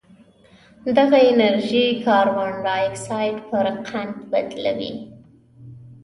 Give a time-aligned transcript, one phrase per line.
[0.97, 4.93] دغه انرژي کاربن ډای اکسایډ پر قند تبدیلوي